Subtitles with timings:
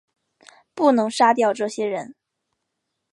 [0.73, 2.15] 不能杀掉这些人